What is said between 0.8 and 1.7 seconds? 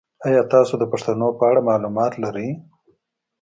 پښتنو په اړه